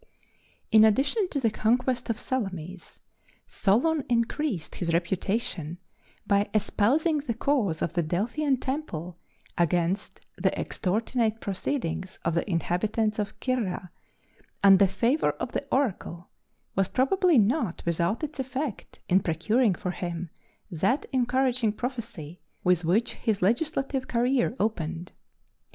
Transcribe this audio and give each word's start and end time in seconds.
In 0.71 0.83
addition 0.83 1.29
to 1.29 1.39
the 1.39 1.51
conquest 1.51 2.09
of 2.09 2.17
Salamis, 2.17 3.01
Solon 3.45 4.03
increased 4.09 4.73
his 4.73 4.91
reputation 4.95 5.77
by 6.25 6.49
espousing 6.55 7.19
the 7.19 7.35
cause 7.35 7.83
of 7.83 7.93
the 7.93 8.01
Delphian 8.01 8.57
temple 8.59 9.19
against 9.59 10.21
the 10.37 10.59
extortionate 10.59 11.39
proceedings 11.39 12.17
of 12.25 12.33
the 12.33 12.49
inhabitants 12.49 13.19
of 13.19 13.35
Cirrha, 13.39 13.91
and 14.63 14.79
the 14.79 14.87
favor 14.87 15.33
of 15.39 15.51
the 15.51 15.67
oracle 15.71 16.29
was 16.75 16.87
probably 16.87 17.37
not 17.37 17.83
without 17.85 18.23
its 18.23 18.39
effect 18.39 19.01
in 19.07 19.19
procuring 19.19 19.75
for 19.75 19.91
him 19.91 20.31
that 20.71 21.05
encouraging 21.13 21.71
prophecy 21.73 22.39
with 22.63 22.83
which 22.83 23.13
his 23.13 23.43
legislative 23.43 24.07
career 24.07 24.55
opened. 24.59 25.11